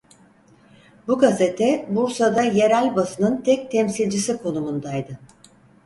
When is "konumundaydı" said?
4.37-5.19